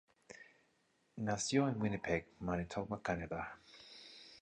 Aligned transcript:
Nació 1.17 1.67
en 1.69 1.79
Winnipeg, 1.79 2.25
Manitoba 2.39 2.99
Canadá. 3.03 3.59